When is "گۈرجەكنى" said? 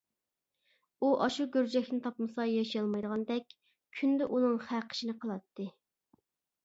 1.55-1.99